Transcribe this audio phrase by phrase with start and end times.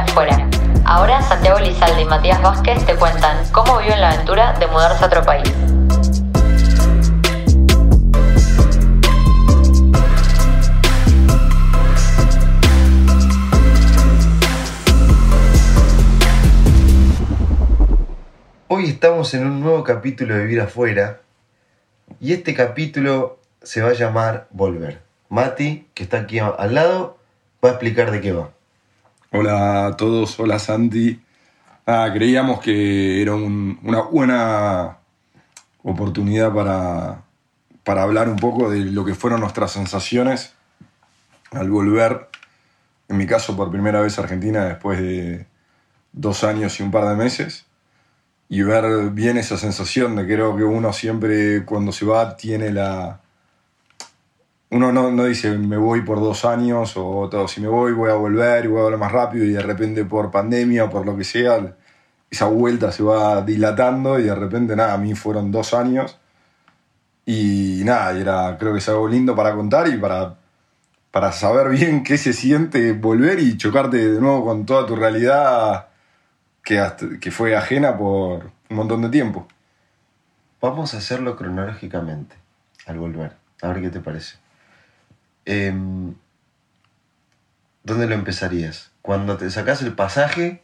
[0.00, 0.48] afuera.
[0.84, 5.06] Ahora Santiago Lizalde y Matías Vázquez te cuentan cómo viven la aventura de mudarse a
[5.06, 5.52] otro país.
[18.68, 21.20] Hoy estamos en un nuevo capítulo de Vivir afuera
[22.20, 25.00] y este capítulo se va a llamar Volver.
[25.28, 27.18] Mati, que está aquí al lado,
[27.64, 28.50] va a explicar de qué va.
[29.34, 31.20] Hola a todos, hola Santi.
[31.86, 34.98] Nada, creíamos que era un- una buena
[35.82, 37.22] oportunidad para,
[37.84, 40.54] para hablar un poco de lo que fueron nuestras sensaciones
[41.52, 42.28] al volver,
[43.08, 45.46] en mi caso por primera vez a Argentina después de
[46.12, 47.66] dos años y un par de meses,
[48.50, 53.21] y ver bien esa sensación de creo que uno siempre cuando se va tiene la...
[54.72, 58.10] Uno no, no dice me voy por dos años o todo, si me voy voy
[58.10, 61.04] a volver y voy a volver más rápido y de repente por pandemia o por
[61.06, 61.76] lo que sea,
[62.30, 66.18] esa vuelta se va dilatando y de repente nada, a mí fueron dos años
[67.26, 70.36] y nada, era, creo que es algo lindo para contar y para,
[71.10, 75.88] para saber bien qué se siente volver y chocarte de nuevo con toda tu realidad
[76.64, 79.46] que, hasta- que fue ajena por un montón de tiempo.
[80.60, 82.36] Vamos a hacerlo cronológicamente
[82.86, 83.36] al volver.
[83.62, 84.41] A ver qué te parece.
[85.44, 86.14] Em,
[87.84, 88.90] ¿Dónde lo empezarías?
[89.02, 90.62] Cuando te sacás el pasaje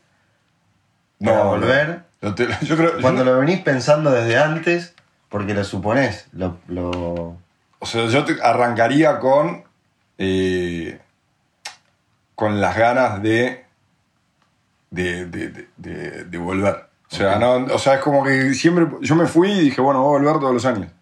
[1.25, 2.05] para No, volver.
[2.21, 4.95] Lo te- yo creo, Cuando yo- lo venís pensando desde antes,
[5.29, 7.37] porque lo suponés, lo, lo-
[7.81, 9.65] O sea, yo te arrancaría con.
[10.19, 11.01] eh,
[12.34, 13.65] con las ganas de.
[14.91, 15.67] de, de,
[16.25, 16.87] de- volver.
[17.11, 18.87] O sea, no, o sea, es como que siempre.
[19.01, 20.93] Yo me fui y dije, bueno, voy a volver todos los años.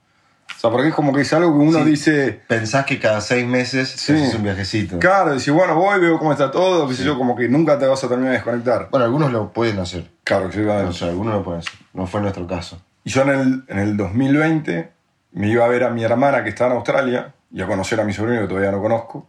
[0.56, 1.90] O sea, porque es como que es algo que uno Sí.
[1.90, 2.40] dice.
[2.48, 4.14] pensás que cada seis meses Sí.
[4.14, 4.98] haces un viajecito.
[4.98, 7.86] Claro, decís, bueno, voy, veo cómo está todo, qué sé yo, como que nunca te
[7.86, 8.88] vas a terminar de desconectar.
[8.90, 10.10] Bueno, algunos lo pueden hacer.
[10.24, 11.74] Claro, que sí, va- O sea, algunos lo pueden hacer.
[11.92, 12.80] No fue nuestro caso.
[13.04, 14.90] Y yo en el, en el 2020
[15.32, 18.04] me iba a ver a mi hermana que estaba en Australia y a conocer a
[18.04, 19.26] mi sobrino que todavía no conozco.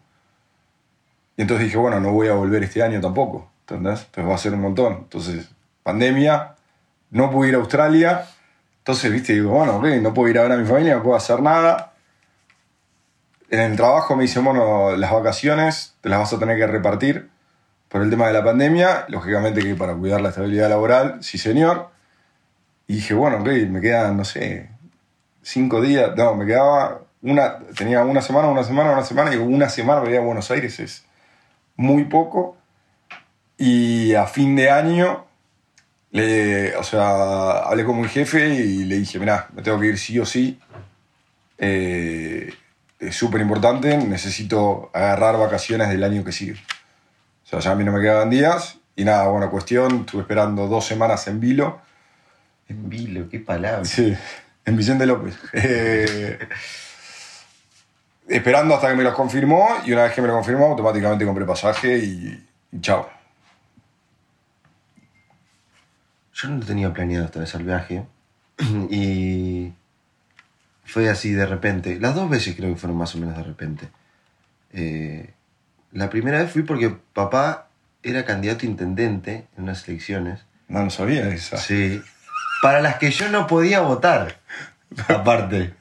[1.35, 4.06] Y entonces dije, bueno, no voy a volver este año tampoco, ¿entendés?
[4.06, 4.94] Entonces va a ser un montón.
[5.03, 5.50] Entonces,
[5.84, 6.56] pandemia,
[7.12, 8.25] no pude ir a Australia.
[8.88, 11.18] Entonces, viste, digo, bueno, ok, no puedo ir a ver a mi familia, no puedo
[11.18, 11.92] hacer nada.
[13.50, 17.30] En el trabajo me dicen, bueno, las vacaciones te las vas a tener que repartir
[17.90, 19.03] por el tema de la pandemia.
[19.09, 21.90] Lógicamente que para cuidar la estabilidad laboral, sí señor.
[22.88, 24.70] Y dije, bueno, ok, me quedan, no sé,
[25.42, 26.16] cinco días.
[26.16, 30.20] No, me quedaba una, tenía una semana, una semana, una semana, y una semana iba
[30.20, 31.06] a Buenos Aires, es
[31.76, 32.56] muy poco.
[33.58, 35.26] Y a fin de año,
[36.17, 39.97] le, o sea, hablé con mi jefe y le dije, mirá, me tengo que ir
[39.97, 40.59] sí o sí.
[41.57, 42.53] Eh,
[43.00, 46.53] es súper importante, necesito agarrar vacaciones del año que sigue.
[46.53, 48.79] O sea, ya a mí no me quedaban días.
[48.95, 51.79] Y nada, bueno, cuestión, estuve esperando dos semanas en Vilo.
[52.67, 53.85] En vilo, qué palabra.
[53.85, 54.13] Sí,
[54.66, 55.38] en Vicente López.
[55.53, 56.38] Eh,
[58.28, 61.45] esperando hasta que me los confirmó y una vez que me lo confirmó, automáticamente compré
[61.45, 63.16] pasaje y, y chao.
[66.38, 68.06] Yo no tenía planeado esta vez el viaje.
[68.92, 69.74] y
[70.86, 72.00] fue así de repente.
[72.00, 73.90] Las dos veces creo que fueron más o menos de repente.
[74.72, 75.31] Eh,
[75.94, 77.70] la primera vez fui porque papá
[78.03, 80.46] era candidato a intendente en unas elecciones.
[80.68, 81.58] No, no sabía esa.
[81.58, 82.02] Sí.
[82.62, 84.38] Para las que yo no podía votar.
[85.08, 85.74] Aparte.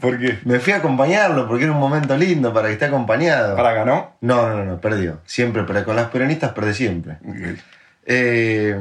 [0.00, 0.40] ¿Por qué?
[0.44, 3.54] Me fui a acompañarlo porque era un momento lindo para que esté acompañado.
[3.54, 4.16] ¿Para ganó?
[4.22, 5.20] No, no, no, perdió.
[5.24, 7.18] Siempre, pero con las peronistas perdí siempre.
[7.22, 7.60] Ok.
[8.06, 8.76] Eh,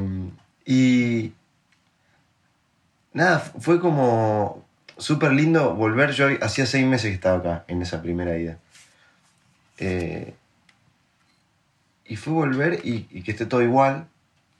[0.71, 1.33] y
[3.11, 4.63] nada, fu- fue como
[4.99, 6.11] súper lindo volver.
[6.11, 8.59] Yo hacía seis meses que estaba acá en esa primera ida.
[9.79, 10.35] Eh,
[12.05, 14.05] y fue volver y, y que esté todo igual,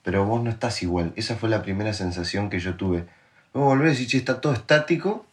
[0.02, 1.14] pero vos no estás igual.
[1.16, 3.06] Esa fue la primera sensación que yo tuve.
[3.53, 5.28] Vos volver y decir, che, está todo estático,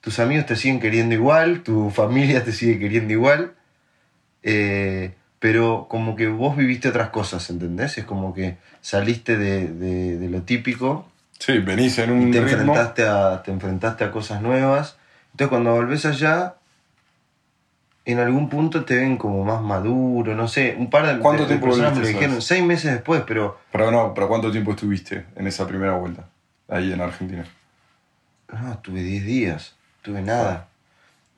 [0.00, 3.54] tus amigos te siguen queriendo igual, tu familia te sigue queriendo igual,
[4.44, 7.98] eh, pero como que vos viviste otras cosas, ¿entendés?
[7.98, 11.06] Es como que saliste de, de- de lo típico
[11.38, 12.52] Sí, venís en un y te ritmo.
[12.52, 14.96] enfrentaste, a, te enfrentaste a cosas nuevas.
[15.32, 16.56] Entonces cuando volvés allá,
[18.04, 21.54] en algún punto te ven como más maduro, no sé, un par de, ¿Cuánto de-
[21.54, 25.24] de tiempo personas me dijeron, seis meses después, pero Pero no, pero ¿cuánto tiempo estuviste
[25.36, 26.26] en esa primera vuelta?
[26.68, 27.44] Ahí en Argentina.
[28.52, 30.66] no, tuve 10 días, tuve nada.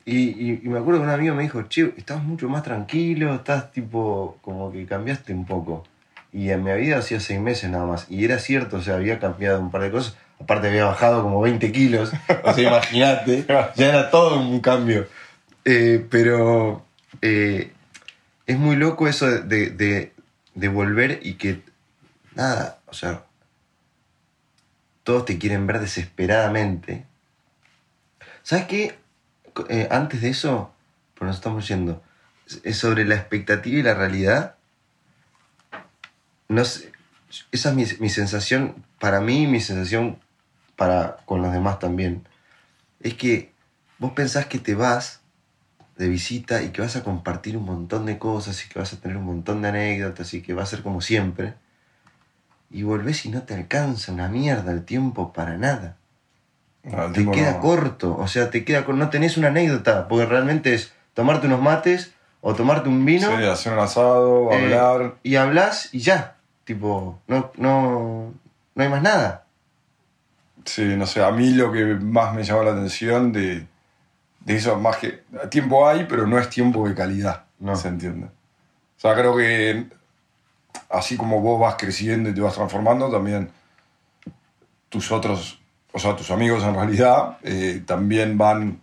[0.05, 3.35] Y, y- y me acuerdo que un amigo me dijo, che, estás mucho más tranquilo,
[3.35, 5.85] estás tipo, como que cambiaste un poco.
[6.33, 8.07] Y en mi vida hacía seis meses nada más.
[8.11, 10.17] Y era cierto, o sea, había cambiado un par de cosas.
[10.41, 12.13] Aparte había bajado como 20 kilos.
[12.43, 13.45] O sea, imagínate,
[13.77, 15.07] ya era todo un cambio.
[15.65, 16.85] Eh, pero
[17.21, 17.71] eh,
[18.47, 20.13] es muy loco eso de, de-
[20.55, 21.61] de volver y que,
[22.35, 23.23] nada, o sea,
[25.05, 27.05] todos te quieren ver desesperadamente.
[28.43, 28.95] ¿Sabes qué?
[29.69, 30.73] Eh, antes de eso,
[31.15, 32.03] pero nos estamos yendo,
[32.65, 34.57] es sobre la expectativa y la realidad.
[36.49, 36.93] No sé,
[37.51, 40.19] esa es mi, sensación para mí, mi sensación
[40.77, 42.27] para con los demás también.
[43.01, 43.53] Es que
[43.99, 45.21] vos pensás que te vas
[45.97, 49.01] de visita y que vas a compartir un montón de cosas y que vas a
[49.01, 51.55] tener un montón de anécdotas y que va a ser como siempre.
[52.71, 55.97] Y volvés y no te alcanza una mierda el tiempo para nada.
[56.85, 60.27] No, el Te queda no- corto, o sea, te queda no tenés una anécdota, porque
[60.27, 65.15] realmente es tomarte unos mates o tomarte un vino Sí, hacer un asado, eh, hablar.
[65.23, 66.37] y hablas y ya.
[66.65, 68.33] Tipo, no, no,
[68.75, 69.45] no hay más nada.
[70.65, 73.67] Sí, no sé, a mí lo que más me llamó la atención de,
[74.41, 77.75] de eso, más que tiempo hay, pero no es tiempo de calidad, No.
[77.77, 78.27] ¿se entiende?
[78.27, 79.87] O sea, creo que
[80.91, 83.51] así como vos vas creciendo y te vas transformando, también
[84.89, 85.61] tus otros,
[85.93, 88.81] o sea, tus amigos en realidad, eh, también van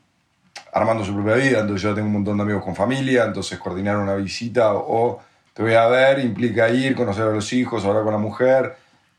[0.73, 1.59] armando su propia vida.
[1.61, 5.19] Entonces yo tengo un montón de amigos con familia, entonces coordinar una visita o
[5.53, 8.75] te voy a ver implica ir, conocer a los hijos, hablar con la mujer.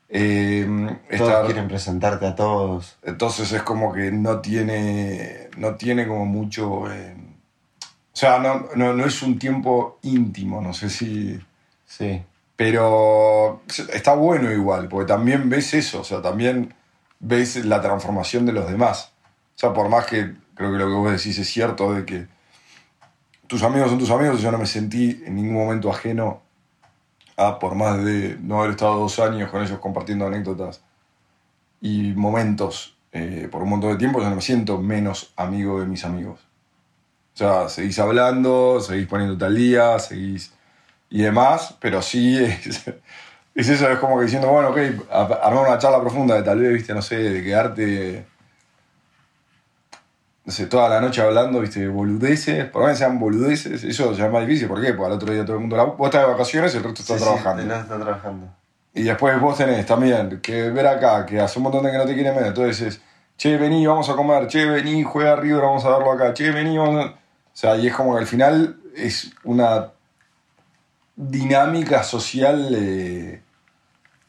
[0.09, 0.67] eh,
[1.17, 2.97] Todos estar- quieren presentarte a todos.
[3.05, 6.91] entonces es como que no tiene, no tiene como mucho...
[6.93, 7.15] eh,
[8.13, 11.39] o sea, no, no, no es un tiempo íntimo, no sé si...
[11.87, 12.23] Sí.
[12.57, 13.63] Pero
[13.93, 16.75] está bueno igual, porque también ves eso, o sea, también
[17.21, 19.13] ves la transformación de los demás.
[19.55, 22.27] O sea, por más que creo que lo que vos decís es cierto, de que
[23.47, 26.43] tus amigos son tus amigos, yo no me sentí en ningún momento ajeno
[27.37, 30.83] a, por más de no haber estado dos años con ellos compartiendo anécdotas
[31.81, 35.87] y momentos eh, por un montón de tiempo, yo no me siento menos amigo de
[35.87, 36.41] mis amigos.
[37.35, 40.53] O sea, seguís hablando, seguís poniéndote al día, seguís
[41.09, 42.85] y demás, pero sí es,
[43.61, 44.79] es eso, es como que diciendo, bueno, ok,
[45.11, 48.27] armar una charla profunda de tal vez, viste, no sé, de quedarte,
[50.45, 54.27] no sé, toda la noche hablando, viste, boludeces, por más que sean boludeces, eso ya
[54.27, 54.93] es más difícil, ¿por qué?
[54.95, 57.03] Porque al otro día todo el mundo, la, vos estás de vacaciones y el resto
[57.03, 57.63] está Sí, sí, trabajando.
[57.63, 58.47] te la está trabajando.
[58.95, 62.07] Y después vos tenés también que ver acá, que hace un montón de que no
[62.07, 62.47] te quieren ver.
[62.47, 63.01] Entonces es,
[63.37, 66.77] che, vení, vamos a comer, che, vení, juega River, vamos a verlo acá, che, vení,
[66.77, 67.09] vamos a...
[67.11, 67.17] O
[67.53, 69.93] sea, y es como que al final es una
[71.15, 72.69] dinámica social...
[72.75, 73.43] eh,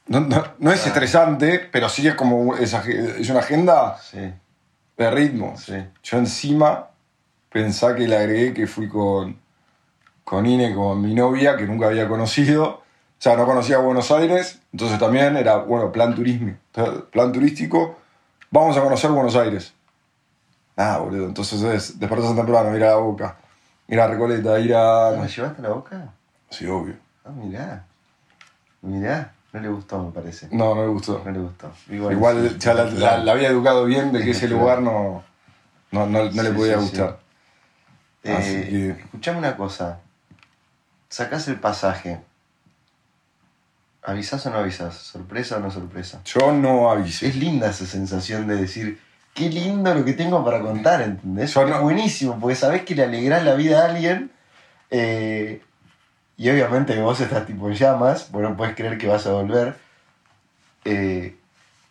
[0.08, 4.34] no, no- no es estresante, pero sí es como es, es una agenda Sí,
[4.98, 5.56] de ritmo.
[5.58, 5.76] sí.
[6.04, 6.88] Yo encima
[7.50, 9.38] pensá que le agregué que fui con,
[10.24, 12.66] con Ine, con mi novia, que nunca había conocido.
[12.70, 12.84] O
[13.24, 16.56] sea, no conocía Buenos Aires, entonces también era, bueno, plan turismo,
[17.12, 18.00] plan turístico.
[18.50, 19.74] Vamos a conocer Buenos Aires.
[20.76, 23.38] Ah, boludo, entonces es despertarse temprano, ir a la boca,
[23.88, 25.12] ir a Recoleta, ir a.
[25.22, 26.14] ¿Me llevaste a la boca?
[26.50, 26.96] Sí, obvio.
[27.24, 27.86] Ah, mirá.
[28.82, 29.34] Mirá.
[29.54, 30.48] No le gustó, me parece.
[30.52, 31.22] No, no me gustó.
[31.26, 31.72] No le gustó.
[31.90, 33.24] Igual sí, ya la, la- claro.
[33.24, 34.62] la había educado bien de que ese Claro.
[34.62, 35.24] lugar no,
[35.92, 37.20] no, no, no le podía sí, gustar.
[38.24, 40.00] Eh, que- Escuchame una cosa.
[41.10, 42.22] Sacás el pasaje.
[44.04, 44.96] ¿Avisás o no avisás?
[44.96, 46.22] ¿Sorpresa o no sorpresa?
[46.26, 47.28] Yo no avisé.
[47.28, 49.00] Es linda esa sensación de decir,
[49.36, 51.54] qué lindo lo que tengo para contar, ¿entendés?
[51.54, 54.32] Yo es no- buenísimo, porque sabés que le alegrás la vida a alguien
[54.90, 55.62] eh,
[56.42, 59.78] y obviamente vos estás tipo en llamas, porque no puedes creer que vas a volver.
[60.86, 61.38] Eh,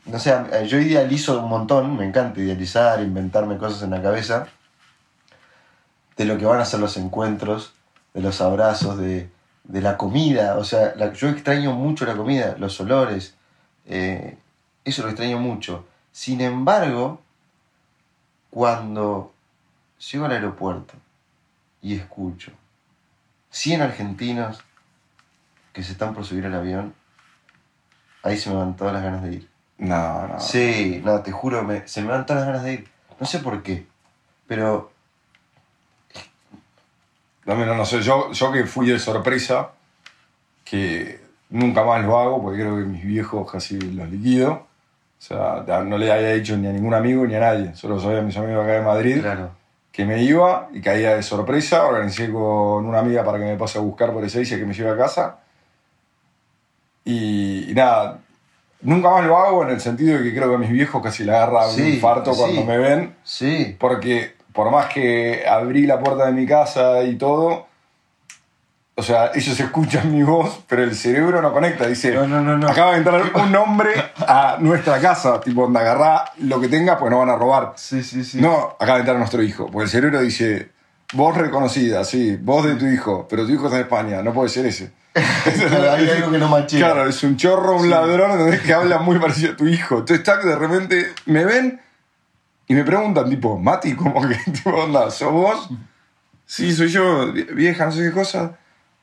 [0.06, 0.34] no sé,
[0.66, 4.48] yo idealizo un montón, me encanta idealizar, inventarme cosas en la cabeza,
[6.16, 7.74] de lo que van a ser los encuentros,
[8.12, 9.30] de los abrazos, de,
[9.62, 10.56] de la comida.
[10.56, 13.36] O sea, yo extraño mucho la comida, los olores.
[13.86, 14.36] eh,
[14.84, 15.86] eso lo extraño mucho.
[16.10, 17.20] Sin embargo,
[18.50, 19.32] cuando
[20.10, 20.94] llego al aeropuerto
[21.82, 22.50] y escucho
[23.50, 24.62] 100 argentinos
[25.72, 26.94] que se están por subir al avión,
[28.22, 29.48] ahí se me van todas las ganas de ir.
[29.78, 30.40] No, no.
[30.40, 32.88] Sí, no, te juro, me- se me van todas las ganas de ir.
[33.18, 33.86] No sé por qué,
[34.46, 34.90] pero
[37.46, 39.70] no, no sé, yo, yo que fui de sorpresa,
[40.64, 44.52] que nunca más lo hago, porque creo que mis viejos casi los liquido.
[45.18, 47.74] O sea, no le había dicho ni a ningún amigo ni a nadie.
[47.74, 49.50] Solo sabía a mis amigos acá de Madrid claro.
[50.00, 51.84] Que me iba y caía de sorpresa.
[51.84, 54.90] Organicé con una amiga para que me pase a buscar por y que me lleve
[54.90, 55.40] a casa.
[57.04, 58.20] Y, y nada,
[58.80, 61.24] nunca más lo hago en el sentido de que creo que a mis viejos casi
[61.24, 62.40] le agarra un infarto sí.
[62.40, 63.14] cuando me ven.
[63.24, 67.66] Sí, Porque por más que abrí la puerta de mi casa y todo,
[69.00, 71.86] o sea, ellos escuchan mi voz, pero el cerebro no conecta.
[71.86, 72.68] Dice, No, no, no, no.
[72.68, 73.90] acaba de entrar un hombre
[74.26, 75.40] a nuestra casa.
[75.40, 77.72] Tipo, onda, agarrá lo que tenga, pues no van a robar.
[77.76, 78.40] sí, sí, sí.
[78.40, 79.66] No, acaba de entrar nuestro hijo.
[79.66, 80.70] Porque el cerebro dice,
[81.12, 82.36] Voz reconocida, sí.
[82.40, 83.26] Voz de tu hijo.
[83.28, 84.92] Pero tu hijo está en España, no puede ser ese.
[85.14, 86.78] Hay algo que no machea.
[86.78, 88.60] Claro, es un chorro, un ladrón, ¿entendés?
[88.60, 89.98] que habla muy parecido a tu hijo.
[89.98, 91.80] Entonces, tac, de repente me ven
[92.68, 95.68] y me preguntan, tipo, Mati, ¿cómo que, tipo, onda, sos vos?
[96.46, 98.52] Sí, soy yo, vie- vieja, no sé qué cosa.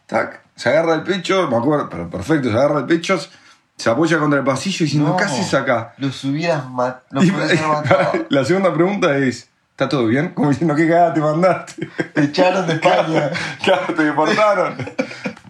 [0.07, 3.19] Tac, se agarra el pecho, me acuerdo, pero perfecto, se agarra el pecho,
[3.75, 5.17] se apoya contra el pasillo diciendo, No.
[5.17, 5.93] ¿qué haces acá?
[5.97, 6.63] Los hubieras.
[7.11, 7.31] Los Y-
[7.67, 8.25] matado.
[8.29, 10.29] la segunda pregunta es, ¿está todo bien?
[10.33, 11.87] Como diciendo, ¿qué cagada te mandaste?
[12.13, 13.29] Te echaron de España.
[13.63, 14.75] Claro, te deportaron.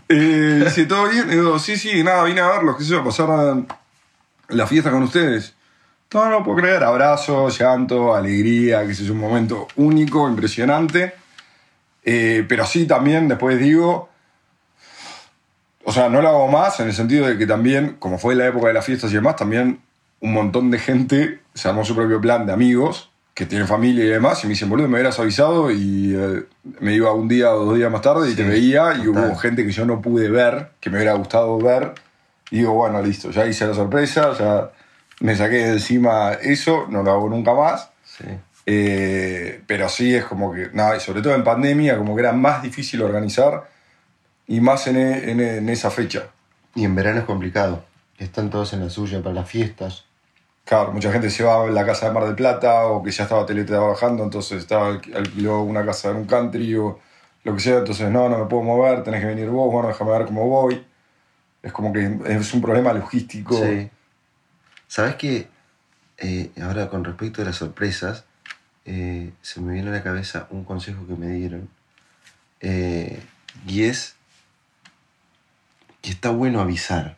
[0.09, 1.27] Eh, dice, ¿todo bien?
[1.29, 3.29] Y digo, sí, sí, nada, vine a verlos, qué sé yo, pasar
[4.49, 5.53] la fiesta con ustedes.
[6.13, 11.13] No, no puedo creer, abrazo, llanto, alegría, que es un momento único, impresionante.
[12.03, 14.09] Eh, pero sí, también, después digo,
[15.87, 18.45] o sea, no lo hago más en el sentido de que también, como fue la
[18.45, 19.79] época de las fiestas y demás, también
[20.19, 24.09] un montón de gente se armó su propio plan de amigos que tienen familia y
[24.09, 26.43] demás, y me dicen, boludo, me hubieras avisado y eh,
[26.81, 29.27] me iba un día o dos días más tarde y Sí, te veía y total.
[29.29, 31.93] hubo gente que yo no pude ver, que me hubiera gustado ver,
[32.51, 34.69] y digo, bueno, listo, ya hice la sorpresa, ya
[35.21, 37.91] me saqué de encima eso, no lo hago nunca más.
[38.03, 38.25] Sí.
[38.65, 42.33] Eh, pero sí es como que, nada, y sobre todo en pandemia, como que era
[42.33, 43.76] más difícil organizar
[44.47, 46.29] y más en, e- en e- en esa fecha.
[46.75, 47.83] Y en verano es complicado.
[48.17, 50.05] Están todos en la suya para las fiestas.
[50.65, 53.23] Claro, mucha gente se va a la casa de Mar del Plata o que ya
[53.23, 56.99] estaba teletrabajando, entonces estaba alqu- alquiló una casa en un country o
[57.45, 60.11] lo que sea, entonces no, no me puedo mover, tenés que venir vos, bueno, déjame
[60.11, 60.85] ver cómo voy.
[61.63, 63.55] Es como que es un problema logístico.
[63.55, 63.89] Sí.
[64.89, 65.47] ¿Sabes qué?
[66.17, 68.25] Eh, ahora, con respecto a las sorpresas,
[68.85, 71.69] eh, se me viene a la cabeza un consejo que me dieron.
[72.59, 73.21] Eh,
[73.65, 74.16] y es
[76.07, 77.17] que está bueno avisar.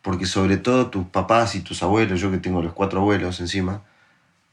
[0.00, 3.82] Porque sobre todo tus papás y tus abuelos, yo que tengo los cuatro abuelos encima,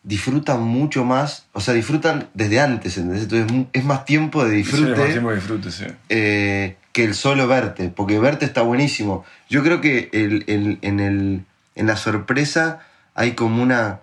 [0.03, 3.23] disfrutan mucho más, o sea, disfrutan desde antes, ¿entendés?
[3.23, 5.85] Entonces es más tiempo de Sí, disfrute más tiempo de disfrute, sí.
[6.09, 9.23] eh, que el solo verte, porque verte está buenísimo.
[9.49, 11.45] Yo creo que el- el- en, el,
[11.75, 12.79] en la sorpresa
[13.13, 14.01] hay como una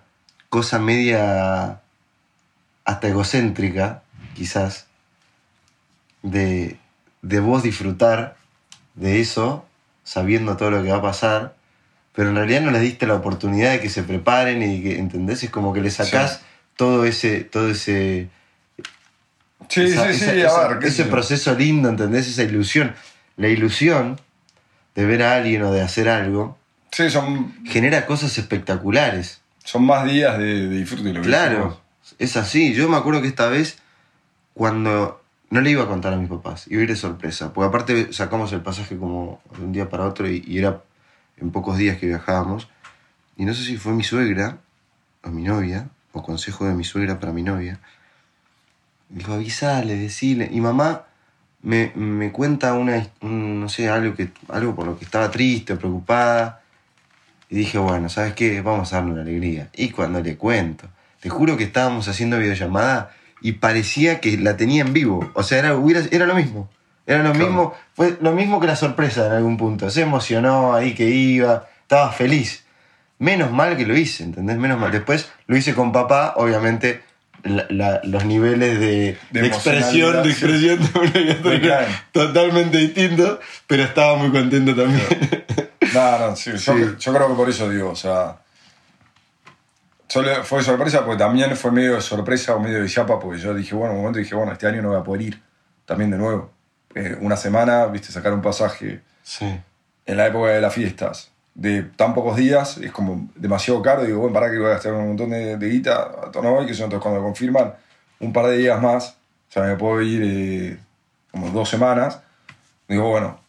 [0.49, 1.81] cosa media
[2.83, 4.01] hasta egocéntrica,
[4.33, 4.87] quizás,
[6.23, 6.79] de,
[7.21, 8.37] de vos disfrutar
[8.95, 9.65] de eso,
[10.03, 11.55] sabiendo todo lo que va a pasar,
[12.13, 15.43] pero en realidad no les diste la oportunidad de que se preparen y que, ¿entendés?
[15.43, 16.39] Es como que le sacás Sí.
[16.77, 18.29] todo ese, todo ese,
[19.69, 22.27] Sí, esa- sí, sí, esa- a esa- ver, qué ese proceso lindo, ¿entendés?
[22.27, 22.93] Esa ilusión.
[23.37, 24.19] La ilusión
[24.93, 26.57] de ver a alguien o de hacer algo
[26.91, 29.41] Sí, son, genera cosas espectaculares.
[29.63, 31.13] son más días de, de disfrute.
[31.13, 31.81] Lo que Claro,
[32.19, 32.73] es así.
[32.75, 33.77] Yo me acuerdo que esta vez,
[34.53, 35.22] cuando
[35.53, 38.11] no le iba a contar a mis papás, iba a ir de sorpresa, porque aparte
[38.11, 40.81] sacamos el pasaje como de un día para otro y, era
[41.37, 42.69] en pocos días que viajábamos.
[43.37, 44.57] Y no sé si fue mi suegra
[45.23, 47.79] o mi novia, o consejo de mi suegra para mi novia.
[49.09, 50.49] Dijo, avisale, decile.
[50.51, 51.03] Y mamá
[51.61, 55.75] me, me cuenta una, un, no sé, algo, que, algo por lo que estaba triste,
[55.75, 56.63] preocupada.
[57.51, 58.61] Y dije, bueno, ¿sabes qué?
[58.61, 59.69] Vamos a darle una alegría.
[59.75, 60.87] Y cuando le cuento,
[61.19, 63.11] te juro que estábamos haciendo videollamada
[63.43, 65.29] y parecía que la tenía en vivo.
[65.35, 66.69] O sea, era, hubiera- era lo mismo.
[67.05, 67.45] Era lo Claro.
[67.47, 69.89] mismo, fue lo mismo que la sorpresa en algún punto.
[69.91, 72.63] Se emocionó ahí que iba, estaba feliz.
[73.19, 74.57] Menos mal que lo hice, ¿entendés?
[74.57, 74.91] Menos mal.
[74.91, 77.03] Después lo hice con papá, obviamente
[77.43, 81.11] la- la- los niveles de, De de expresión, de expresión de uno
[81.53, 85.05] y eran totalmente distintos, pero estaba muy contento también.
[85.93, 88.37] No, no, sí, Yo, yo creo que por eso digo, o sea.
[90.13, 93.53] Solo fue sorpresa porque también fue medio de sorpresa o medio de chapa porque yo
[93.53, 95.41] dije, bueno, en un momento dije, bueno, este año no voy a poder ir.
[95.85, 96.51] También de nuevo.
[96.95, 99.59] Eh, una semana, viste, sacar un pasaje Sí.
[100.05, 104.03] en la época de las fiestas de tan pocos días es como demasiado caro.
[104.03, 106.65] Digo, bueno, para que voy a gastar un montón de, de guita, a tono hoy,
[106.65, 107.73] que son entonces cuando me confirman
[108.19, 109.17] un par de días más,
[109.49, 110.79] o sea, me puedo ir eh,
[111.31, 112.19] como dos semanas.
[112.87, 113.39] Digo, bueno,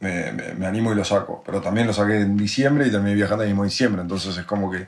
[0.00, 1.42] me, me- me animo y lo saco.
[1.44, 4.02] Pero también lo saqué en diciembre y terminé viajando el mismo diciembre.
[4.02, 4.86] Entonces es como que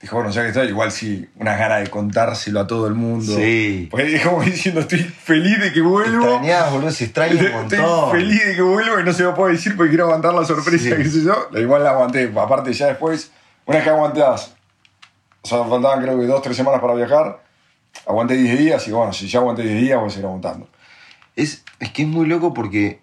[0.00, 3.34] dije, bueno, ya que está, igual sí, unas ganas de contárselo a todo el mundo.
[3.36, 3.88] Sí.
[3.90, 6.24] Pues es como diciendo, estoy feliz de que vuelvo.
[6.26, 8.10] Extrañás, boludo, se extraña un Estoy montón.
[8.12, 10.84] feliz de que vuelvo y no se lo puedo decir porque quiero aguantar la sorpresa,
[10.84, 11.02] Sí.
[11.02, 11.48] qué sé yo.
[11.58, 12.32] Igual la aguanté.
[12.36, 13.30] Aparte, ya después,
[13.64, 14.54] una vez que aguantás,
[15.42, 17.42] o sea, faltaban creo que dos, tres semanas para viajar,
[18.06, 20.68] aguanté 10 días y bueno, si ya aguanté 10 días, voy a seguir aguantando.
[21.34, 23.00] Es, es que es muy loco porque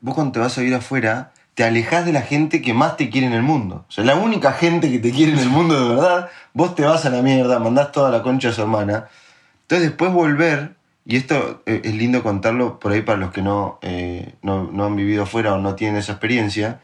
[0.00, 3.08] vos cuando te vas a vivir afuera, te alejas de la gente que más te
[3.08, 3.86] quiere en el mundo.
[3.88, 6.84] O sea, la única gente que te quiere en el mundo de verdad, vos te
[6.84, 9.08] vas a la mierda, mandás toda la concha a su hermana.
[9.62, 10.74] Entonces después volver,
[11.06, 14.84] y esto eh, es lindo contarlo por ahí para los que no, eh, no, no
[14.84, 16.80] han vivido afuera o no tienen esa experiencia,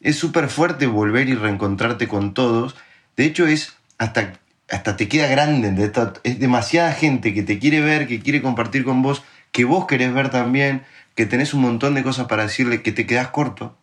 [0.00, 2.74] es súper fuerte volver y reencontrarte con todos.
[3.16, 4.32] De hecho, es hasta
[4.68, 5.92] hasta te queda grande.
[6.24, 9.22] Es demasiada gente que te quiere ver, que quiere compartir con vos,
[9.52, 10.82] que vos querés ver también,
[11.14, 13.77] que tenés un montón de cosas para decirle, que te quedás corto.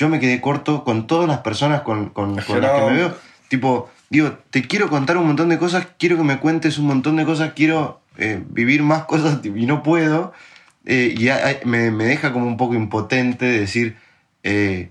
[0.00, 3.14] Yo me quedé corto con todas las personas con, con- las que me veo.
[3.48, 7.16] Tipo, digo, te quiero contar un montón de cosas, quiero que me cuentes un montón
[7.16, 10.32] de cosas, quiero eh, vivir más cosas y no puedo.
[10.86, 11.28] Eh, y
[11.66, 13.98] me, me deja como un poco impotente de decir,
[14.42, 14.88] eh,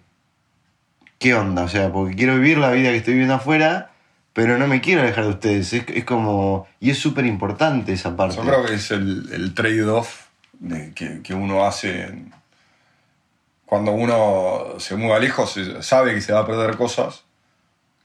[1.18, 1.64] ¿qué onda?
[1.64, 3.90] O sea, porque quiero vivir la vida que estoy viviendo afuera,
[4.34, 5.74] pero no me quiero alejar de ustedes.
[5.74, 6.68] Es, es como.
[6.80, 8.36] Y es súper importante esa parte.
[8.36, 10.26] Yo creo que es el, el trade-off
[10.60, 12.32] de- que, que uno hace en-
[13.70, 17.24] cuando uno se muda lejos, se- sabe que se va a perder cosas.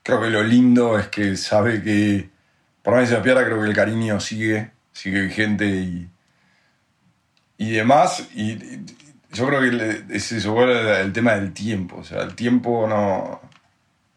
[0.02, 2.28] Creo que lo lindo es que sabe que,
[2.82, 6.10] por más que se pierda, creo que el cariño sigue, sigue vigente y,
[7.56, 8.28] y demás.
[8.34, 8.84] Y, y
[9.32, 11.96] yo creo que le- es el, el tema del tiempo.
[11.96, 13.40] O sea, el tiempo no,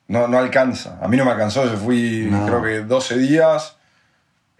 [0.09, 0.99] no, no alcanza.
[1.01, 2.45] A mí no me alcanzó, yo fui No.
[2.45, 3.77] creo que 12 días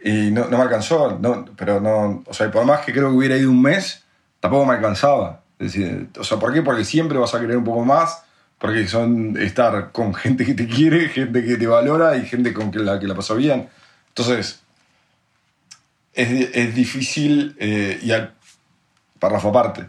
[0.02, 1.18] y no, no me alcanzó.
[1.20, 4.06] No, pero no, o sea, por más que creo que hubiera ido un mes,
[4.40, 5.42] tampoco me alcanzaba.
[5.60, 6.62] Es decir, o sea, ¿por qué?
[6.62, 8.24] Porque siempre vas a querer un poco más,
[8.60, 12.72] porque son estar con gente que te quiere, gente que te valora y gente con
[12.72, 13.70] que la que la pasó bien.
[14.10, 14.62] Entonces,
[16.14, 18.34] es, es difícil, eh, y al
[19.20, 19.86] párrafo aparte,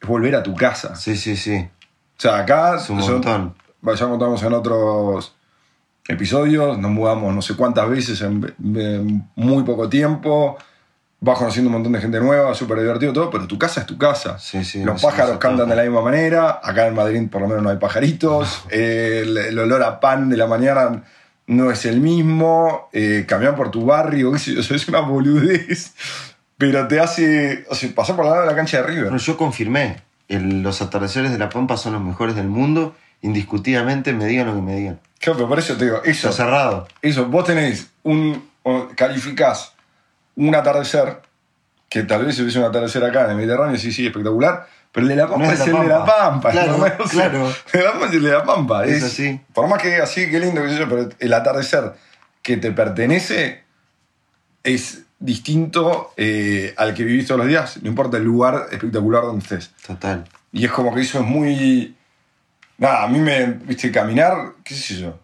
[0.00, 0.94] es volver a tu casa.
[0.96, 1.56] Sí, sí, sí.
[1.56, 3.54] O sea, acá Es un son- montón.
[3.96, 5.34] ya contamos en otros
[6.08, 10.56] episodios, nos mudamos no sé cuántas veces en, en muy poco tiempo,
[11.20, 13.98] vas conociendo un montón de gente nueva, súper divertido todo, pero tu casa es tu
[13.98, 14.38] casa.
[14.38, 17.48] Sí, sí, Los no, pájaros cantan de la misma manera, acá en Madrid por lo
[17.48, 21.02] menos no hay pajaritos, el, el olor a pan de la mañana
[21.48, 25.92] no es el mismo, eh, caminar por tu barrio, qué sé yo, es una boludez,
[26.56, 29.04] pero te hace, o sea, pasar por la lado de la cancha de River.
[29.04, 30.02] Bueno, yo confirmé.
[30.28, 32.94] el- los atardeceres de La Pampa son los mejores del mundo.
[33.22, 35.00] Indiscutidamente, me digan lo que me digan.
[35.20, 36.86] Claro, pero por eso te digo, eso, Está cerrado.
[37.00, 38.44] Eso, vos tenés un.
[38.94, 39.72] calificás
[40.46, 41.20] un atardecer,
[41.88, 45.04] que tal vez si hubiese un atardecer acá en el Mediterráneo, sí, sí, espectacular, pero
[45.04, 46.50] el de La Pampa No es, el de La Pampa.
[46.50, 46.84] Claro, ¿no?
[47.04, 47.46] O sea, claro.
[47.72, 48.84] El de La Pampa es el de La Pampa.
[48.86, 49.40] Es Es, así.
[49.52, 51.92] Por más que así, qué lindo, sé yo, pero el atardecer
[52.42, 53.62] que te pertenece
[54.64, 59.42] es distinto eh, al que vivís todos los días, no importa el lugar espectacular donde
[59.42, 59.70] estés.
[59.86, 60.24] Total.
[60.52, 61.96] Y es como que eso es muy.
[62.78, 63.46] Nada, a mí me.
[63.46, 63.90] ¿Viste?
[63.90, 65.18] Caminar, qué sé yo.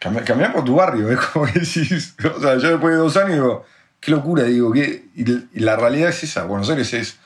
[0.00, 2.14] Cami- Caminar por tu barrio, es como que decís.
[2.34, 3.66] O sea, yo después de dos años digo,
[4.02, 5.06] qué locura, digo, que.
[5.14, 6.44] Y la realidad es esa.
[6.44, 7.18] Buenos Aires es.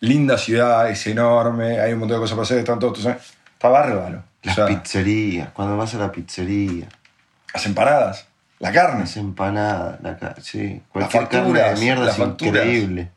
[0.00, 2.98] Linda ciudad, es enorme, hay un montón de cosas para hacer, están todos.
[2.98, 4.18] Está bárbaro.
[4.18, 5.48] O Las sea, pizzerías.
[5.50, 6.86] Cuando vas a la pizzería.
[7.54, 8.26] las empanadas,
[8.58, 10.00] la carne, Las empanadas.
[10.02, 10.74] La ca- sí.
[10.74, 12.64] Las Cualquier carne de facturas, mierda las es facturas.
[12.66, 13.10] increíble.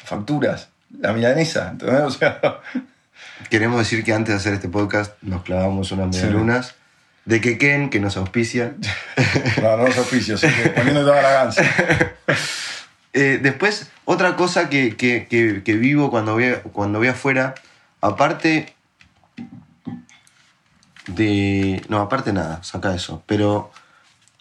[0.00, 2.00] las facturas, la milanesa, ¿entendés?
[2.02, 2.40] O sea,
[3.50, 6.26] Queremos decir que antes de hacer este podcast nos clavamos unas Sí.
[7.24, 8.76] De Quequén que nos auspician.
[9.62, 11.62] no, no así que poniendo toda la ganza.
[13.14, 17.54] Eh, después, otra cosa que, que- que- que vivo cuando voy, cuando voy afuera,
[18.00, 18.74] aparte
[21.06, 21.82] de...
[21.88, 23.22] No, aparte nada, saca eso.
[23.26, 23.70] Pero...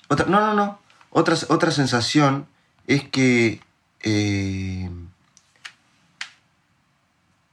[0.08, 0.80] Otra, no, no, no.
[1.10, 2.48] Otra, otra sensación
[2.88, 3.60] es que...
[4.04, 4.90] eh,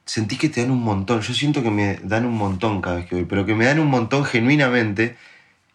[0.08, 1.20] sentí que te dan un montón.
[1.20, 3.78] Yo siento que me dan un montón cada vez que voy, pero que me dan
[3.78, 5.16] un montón genuinamente.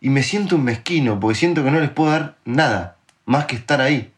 [0.02, 3.56] Y me siento un mezquino, porque siento que no les puedo dar nada, más que
[3.56, 4.12] estar ahí.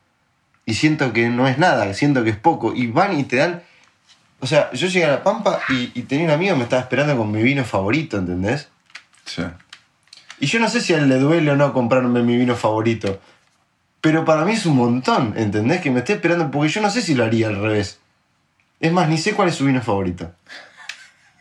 [0.65, 2.73] Y siento que no es nada, siento que es poco.
[2.73, 3.61] Y van y te dan...
[4.39, 6.81] O sea, yo llegué a La Pampa y, y tenía un amigo que me estaba
[6.81, 8.69] esperando con mi vino favorito, ¿entendés?
[9.25, 9.43] Sí.
[10.39, 13.19] Y yo no sé si a él le duele o no comprarme mi vino favorito.
[14.01, 15.81] Pero para mí es un montón, ¿entendés?
[15.81, 17.99] Que me esté esperando, porque yo no sé si lo haría al revés.
[18.79, 20.31] Es más, ni sé cuál es su vino favorito.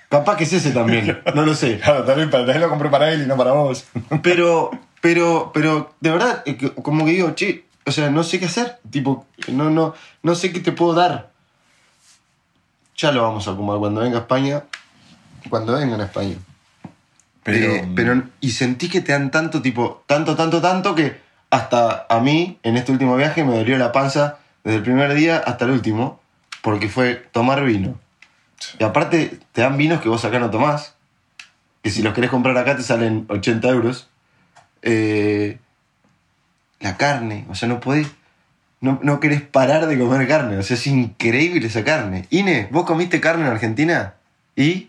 [0.08, 1.78] Capaz que es ese también, no lo sé.
[1.80, 3.84] Claro, también, para- también lo compré para él y no para vos.
[4.22, 4.70] Pero,
[5.00, 8.78] pero, pero, de verdad, eh, como que digo, che, o sea, no sé qué hacer.
[8.90, 11.30] Tipo, no, no, no sé qué te puedo dar.
[12.96, 14.62] Ya lo vamos a acomodar cuando venga a España.
[15.50, 16.36] Cuando vengan a España.
[17.42, 21.20] Pero, Eh, pero, y sentí que te dan tanto, tipo, tanto, tanto, tanto que
[21.50, 25.38] hasta a mí, en este último viaje, me dolió la panza desde el primer día
[25.44, 26.20] hasta el último,
[26.64, 28.00] porque fue tomar vino.
[28.78, 30.94] Y aparte, te dan vinos que vos acá no tomás,
[31.82, 34.08] que si los querés comprar acá te salen 80 euros.
[34.80, 35.58] Eh,
[36.80, 38.08] la carne, o sea, no podés,
[38.80, 42.26] no, no querés parar de comer carne, o sea, es increíble esa carne.
[42.30, 44.14] Ine, ¿vos comiste carne en Argentina?
[44.56, 44.88] ¿Y?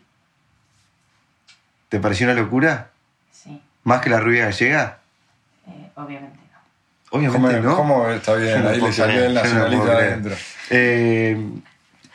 [1.90, 2.92] ¿Te pareció una locura?
[3.32, 5.00] Sí, ¿Más que la rubia gallega?
[5.68, 7.18] eh, obviamente no.
[7.18, 7.76] Obviamente ¿Cómo, no.
[7.76, 8.66] cómo está bien?
[8.66, 10.36] Ahí le salió el nacionalista adentro.
[10.70, 11.38] Eh,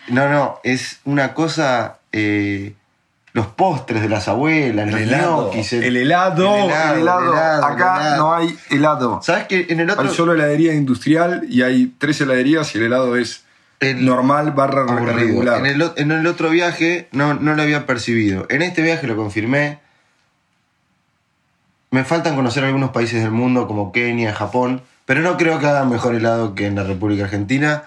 [0.09, 1.99] no, no, es una cosa...
[2.13, 2.75] eh,
[3.33, 5.53] los postres de las abuelas, El los helado.
[5.53, 5.83] El, helado.
[5.85, 6.95] el helado, el helado.
[6.95, 7.01] el
[7.33, 9.21] helado, Acá no hay helado.
[9.23, 12.85] ¿Sabes que en el otro Hay solo heladería industrial y hay tres heladerías y el
[12.87, 13.45] helado es
[13.99, 15.13] normal barra aburrido.
[15.15, 15.59] regular.
[15.61, 18.47] En el, o- en el otro viaje no, no lo había percibido.
[18.51, 19.79] En este viaje lo confirmé.
[21.93, 25.89] Me faltan conocer algunos países del mundo como Kenia, Japón, pero no creo que hagan
[25.89, 27.85] mejor helado que en la República Argentina.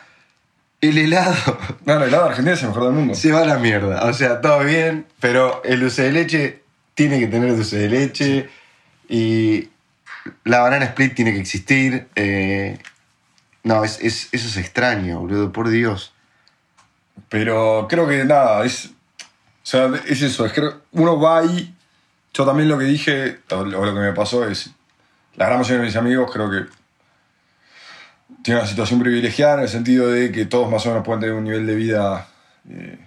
[0.84, 1.36] El helado
[1.86, 3.16] No, el helado de Argentina es el mejor del mundo.
[3.16, 4.04] se va a la mierda.
[4.06, 6.62] O sea, todo bien, pero el dulce de leche
[6.94, 8.50] tiene que tener dulce de leche
[9.08, 9.70] y
[10.44, 12.08] la banana split tiene que existir.
[12.16, 12.80] eh,
[13.64, 16.14] no, es, es- eso es extraño, boludo, por Dios.
[17.30, 18.88] Pero creo que nada, es.
[18.88, 21.74] O sea, es eso, es que uno va ahí.
[22.34, 24.72] Yo también lo que dije, o lo lo que me pasó es.
[25.36, 26.66] La gran mayoría de mis amigos creo que.
[28.44, 31.36] Tienen una situación privilegiada en el sentido de que todos más o menos pueden tener
[31.36, 32.28] un nivel de vida
[32.70, 33.00] eh,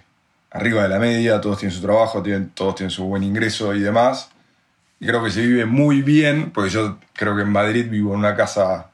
[0.51, 3.79] arriba de la media, todos tienen su trabajo, tienen, todos tienen su buen ingreso y
[3.79, 4.29] demás.
[4.99, 8.19] Y creo que se vive muy bien, porque yo creo que en Madrid vivo en
[8.19, 8.89] una casa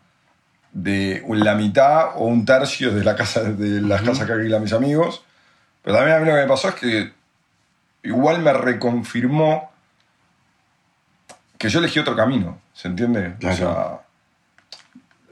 [0.74, 4.74] de la mitad o un tercio de, la casa, de las casas que alquilan mis
[4.74, 5.24] amigos.
[5.82, 7.14] Pero también a mí lo que me pasó es que
[8.04, 9.72] igual me reconfirmó
[11.58, 13.36] que yo elegí otro camino, ¿se entiende?
[13.40, 13.54] Claro.
[13.54, 14.03] O sea,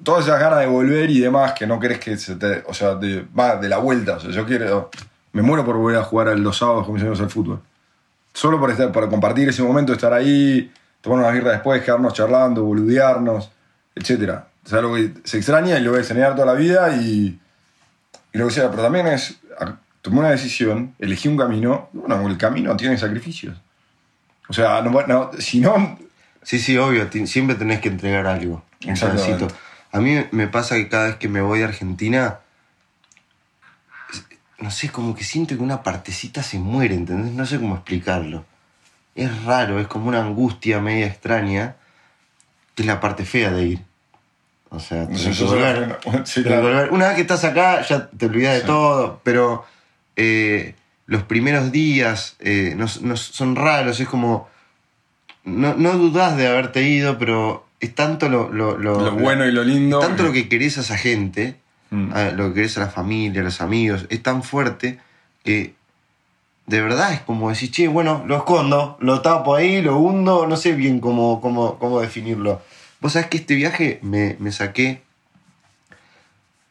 [0.03, 2.63] todas esas ganas de volver y demás que no querés que se te...
[2.67, 4.15] O sea, de, va, de la vuelta.
[4.15, 4.89] O sea, yo quiero...
[5.33, 7.61] Me muero por volver a jugar los sábados con mis amigos al fútbol.
[8.33, 12.63] Solo por, estar, para compartir ese momento, estar ahí, tomar unas birras después, quedarnos charlando,
[12.63, 13.51] boludearnos,
[13.95, 14.39] etc.
[14.65, 17.39] Es algo que se extraña y lo voy a extrañar toda la vida y,
[18.33, 18.69] y lo que sea.
[18.71, 19.39] Pero también es,
[20.01, 23.55] tomé una decisión, elegí un camino, bueno, el camino tiene sacrificios.
[24.49, 25.97] O sea, no, no- si no,
[26.43, 28.63] Sí, sí, obvio, siempre tenés que entregar algo.
[28.85, 28.91] Un.
[29.91, 32.39] A mí me pasa que cada vez que me voy a Argentina,
[34.59, 37.33] no sé, como que siento que una partecita se muere, ¿entendés?
[37.33, 38.45] No sé cómo explicarlo.
[39.15, 41.75] Es raro, es como una angustia media extraña,
[42.75, 43.81] que es la parte fea de ir.
[44.69, 45.99] O sea, que yo volver.
[46.23, 46.93] sí, claro.
[46.93, 48.65] Una vez que estás acá, ya te olvidas de Sí.
[48.67, 49.65] todo, pero
[50.15, 50.75] eh,
[51.07, 54.47] los primeros días eh, no, no- son raros, es como.
[55.43, 59.51] No, no dudás de haberte ido, pero es tanto lo, lo, lo- lo bueno y
[59.51, 59.99] lo lindo.
[60.01, 61.55] es tanto lo que querés a esa gente,
[61.89, 62.13] Mm.
[62.13, 64.99] a lo que querés a la familia, a los amigos, es tan fuerte
[65.43, 65.73] que
[66.67, 70.55] de verdad es como decir, che, bueno, lo escondo, lo tapo ahí, lo hundo, no
[70.55, 72.61] sé bien cómo, cómo, cómo definirlo.
[73.01, 75.01] Vos sabés que este viaje me, me saqué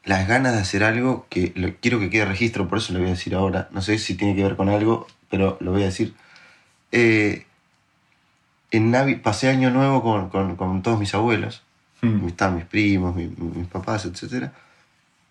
[0.05, 3.09] las ganas de hacer algo que lo- quiero que quede registro, por eso lo voy
[3.09, 3.69] a decir ahora.
[3.73, 6.15] No sé si tiene que ver con algo, pero lo voy a decir.
[6.93, 7.45] Eh,
[8.71, 11.63] en Navi pasé año nuevo con, con- con todos mis abuelos.
[12.03, 12.27] Mm.
[12.29, 14.51] Estaban mis primos, mi- mis papás, etc.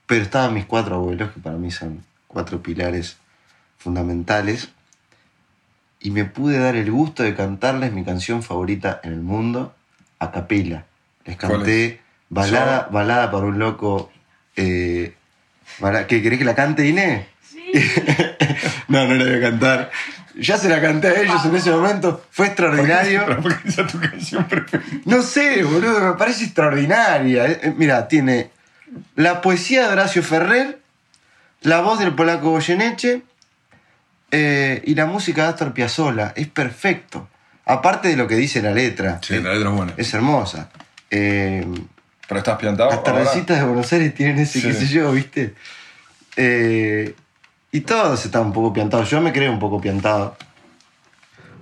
[0.06, 3.18] Pero estaban mis cuatro abuelos, que para mí son cuatro pilares
[3.78, 4.70] fundamentales.
[6.00, 9.74] Y me pude dar el gusto de cantarles mi canción favorita en el mundo,
[10.20, 10.86] a capela.
[11.26, 14.12] Les ¿Cuál canté balada, balada para un loco.
[14.56, 15.14] Eh,
[16.08, 17.26] ¿Qué querés que la cante, Inés?
[18.88, 19.92] No, no la voy a cantar.
[20.36, 22.26] Ya se la canté a ellos en ese momento.
[22.32, 23.24] Fue extraordinario.
[23.28, 24.90] Pero porque esa es tu canción preferida.
[25.06, 27.46] No sé, boludo, me parece extraordinaria.
[27.48, 28.50] Eh, eh, Mira, tiene
[29.16, 30.80] la poesía de Horacio Ferrer,
[31.62, 33.22] la voz del polaco Goyeneche
[34.32, 36.34] eh, y la música de Astor Piazzolla.
[36.36, 37.28] Es perfecto.
[37.66, 39.20] Aparte de lo que dice la letra.
[39.22, 39.94] Sí, eh, la letra es buena.
[39.98, 40.70] es hermosa.
[41.12, 41.64] Eh,
[42.28, 42.90] Pero estás piantado.
[42.90, 44.68] las tardecitas de Buenos Aires tienen ese, Sí.
[44.68, 45.54] qué sé yo, ¿viste?
[46.36, 47.14] Eh,
[47.72, 49.10] y todos están un poco piantados.
[49.10, 50.36] Yo me creo un poco piantado.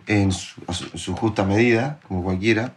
[0.07, 2.73] En su, justa medida, como cualquiera.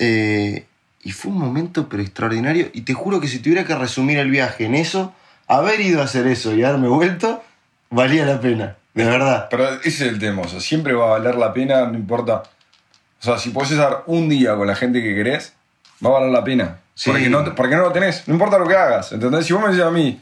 [0.00, 0.66] Eh,
[1.02, 2.70] y fue un momento pero extraordinario.
[2.72, 5.14] Y te juro que si tuviera que resumir el viaje en eso,
[5.46, 7.42] haber ido a hacer eso y haberme vuelto,
[7.90, 8.76] valía la pena.
[8.94, 9.46] De verdad.
[9.50, 12.42] Pero ese es el tema, o sea, siempre va a valer la pena, no importa.
[13.20, 15.54] O sea, si podés estar un día con la gente que querés,
[16.04, 16.78] va a valer la pena.
[16.94, 17.10] Sí.
[17.10, 19.46] Porque, no, porque no lo tenés, no importa lo que hagas, ¿entendés?
[19.46, 20.20] Si vos me decís a mí,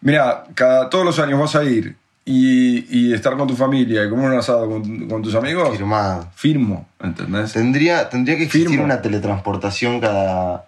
[0.00, 4.10] mira, cada, todos los años vas a ir y, y estar con tu familia y
[4.10, 6.28] comer un asado con, con tus amigos, Firmado.
[6.34, 7.52] firmo, ¿entendés?
[7.52, 8.84] Tendría, tendría que existir Firmo.
[8.84, 10.66] una teletransportación cada,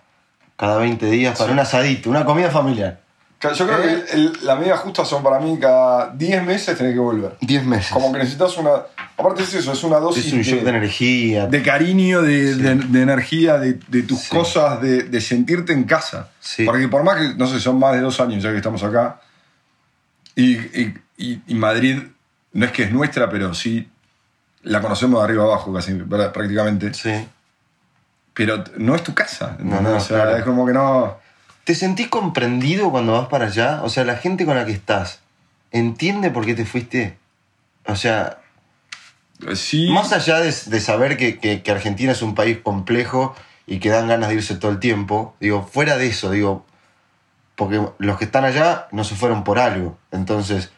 [0.56, 3.00] cada 20 días para un asadito, una comida familiar.
[3.42, 4.04] Yo creo ¿Eh?
[4.08, 7.36] que el- la medida justa son para mí cada 10 meses tenés que volver.
[7.40, 7.90] 10 meses.
[7.92, 8.70] Como que necesitas una...
[9.16, 11.46] Aparte es eso, es una dosis es un shock de energía.
[11.46, 12.60] de cariño, de, Sí.
[12.62, 14.30] de- de energía, de, de tus Sí.
[14.30, 16.30] cosas, de, de sentirte en casa.
[16.40, 16.64] Sí.
[16.64, 19.20] Porque por más que, no sé, son más de dos años ya que estamos acá,
[20.34, 21.98] y, y- y- y Madrid
[22.52, 23.88] no es que es nuestra, pero sí
[24.62, 26.94] la conocemos de arriba abajo casi, prácticamente.
[26.94, 27.26] Sí.
[28.34, 29.56] Pero no es tu casa.
[29.58, 30.36] No, no, o sea, claro.
[30.38, 31.18] es como que no...
[31.64, 33.80] ¿Te sentís comprendido cuando vas para allá?
[33.82, 35.20] O sea, la gente con la que estás,
[35.70, 37.16] ¿entiende por qué te fuiste?
[37.86, 38.38] O sea,
[39.54, 39.90] Sí.
[39.90, 43.34] Más allá de, de saber que, que- que Argentina es un país complejo
[43.66, 46.64] y que dan ganas de irse todo el tiempo, digo, fuera de eso, digo,
[47.56, 49.98] porque los que están allá no se fueron por algo.
[50.12, 50.70] Entonces,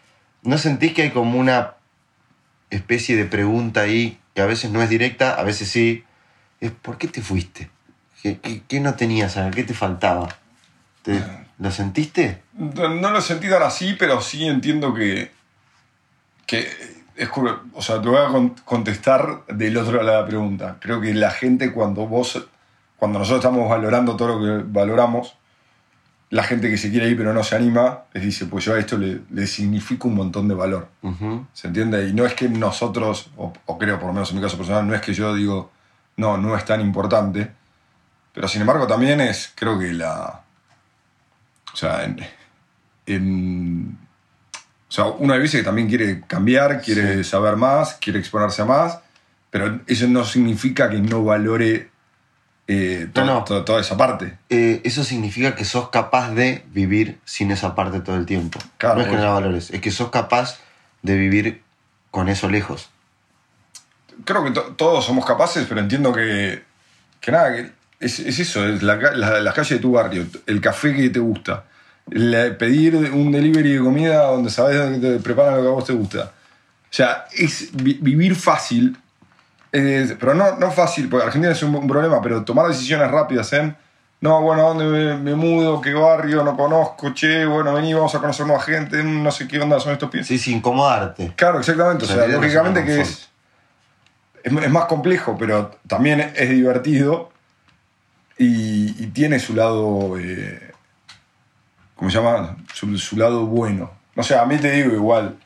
[0.42, 1.75] ¿no sentís que hay como una
[2.70, 6.05] especie de pregunta ahí que a veces no es directa, a veces sí?
[6.61, 7.68] Es, ¿por qué te fuiste?
[8.23, 9.37] ¿Qué, qué- qué no tenías?
[9.55, 10.29] ¿Qué te faltaba?
[11.05, 11.23] ¿Te-
[11.59, 12.43] ¿Lo sentiste?
[12.55, 15.31] No no lo sentí tan así, pero sí entiendo que.
[16.47, 16.69] que
[17.17, 17.29] es
[17.75, 20.77] o sea, te voy a con- contestar del otro lado de la pregunta.
[20.81, 22.45] Creo que la gente, cuando vos.
[22.97, 25.37] Cuando nosotros estamos valorando todo lo que valoramos,
[26.31, 28.79] la gente que se quiere ir pero no se anima, les dice, pues yo a
[28.79, 30.88] esto le, le significa un montón de valor.
[31.53, 32.09] ¿Se entiende?
[32.09, 34.87] Y no es que nosotros, o, o creo por lo menos en mi caso personal,
[34.87, 35.71] no es que yo digo,
[36.17, 37.51] no, no es tan importante.
[38.33, 40.40] Pero sin embargo también es, creo que la...
[41.75, 42.17] O sea, en...
[43.07, 43.99] en-
[44.89, 47.25] o sea, hay veces que también quiere cambiar, quiere Sí.
[47.31, 49.01] saber más, quiere exponerse a más,
[49.51, 51.91] pero eso no significa que no valore
[52.69, 53.45] eh, to- No, no.
[53.45, 54.39] to- toda esa parte.
[54.49, 58.59] eh, eso significa que sos capaz de vivir sin esa parte todo el tiempo.
[58.79, 60.59] Claro, no es que no la valores, es que sos capaz
[61.03, 61.63] de vivir
[62.11, 62.89] con eso lejos.
[64.25, 66.63] creo que to- todos somos capaces, pero entiendo que,
[67.21, 67.73] que nada, que
[68.05, 71.19] es, es eso, es la, la, la calle de tu barrio, el café que te
[71.21, 71.64] gusta,
[72.11, 75.85] la- pedir un delivery de comida donde sabes que te preparan lo que a vos
[75.85, 76.25] te gusta.
[76.25, 78.97] O sea, es vi- vivir fácil,
[79.71, 83.77] pero no, no fácil, porque Argentina es un, un problema, pero tomar decisiones rápidas en,
[84.21, 85.81] no, bueno, ¿a dónde me, me mudo?
[85.81, 86.45] ¿Qué barrio?
[86.45, 89.93] No conozco, che, bueno, vení, vamos a conocer nueva gente, no sé qué onda son
[89.93, 90.27] estos pies.
[90.27, 91.33] Sí, sin incomodarte.
[91.37, 92.05] Claro, exactamente.
[92.05, 93.29] O sea, lógicamente que es,
[94.45, 97.33] es más complejo, pero también es divertido
[98.38, 100.73] y, y tiene su lado, eh,
[101.97, 102.57] ¿cómo se llama?
[102.73, 103.90] Su, su lado bueno.
[104.16, 105.37] No sé, a mí te digo igual,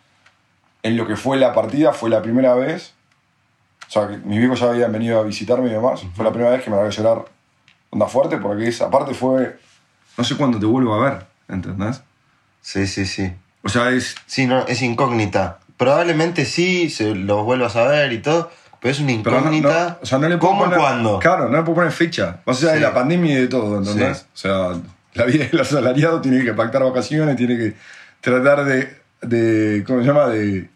[0.82, 2.94] en lo que fue la partida fue la primera vez,
[3.86, 6.52] o sea, que mis viejos ya habían venido a visitarme y demás, fue la primera
[6.52, 7.24] vez que me a llorar
[7.90, 9.58] onda fuerte, porque esa parte fue,
[10.16, 12.02] no sé cuándo te vuelvo a ver, ¿entendés?
[12.60, 13.32] Sí, sí, sí.
[13.62, 15.60] O sea, es, Sí, no, es incógnita.
[15.76, 19.88] Probablemente sí, se los vuelvas a ver y todo, pero es una no- incógnita.
[19.90, 21.18] no, o sea, no le puedo ¿Cómo poner- cuándo?
[21.18, 22.40] Claro, no le puedo poner fecha.
[22.46, 22.82] Allá de Sí.
[22.82, 24.18] la pandemia y de todo, ¿entendés?
[24.18, 24.24] Sí.
[24.34, 24.36] O
[24.72, 24.80] sea,
[25.14, 27.74] la vida del asalariado tiene que pactar vacaciones, tiene que
[28.20, 30.26] tratar de, de ¿cómo se llama?
[30.28, 30.68] De,